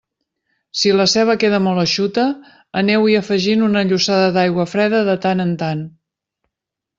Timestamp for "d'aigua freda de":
4.39-5.17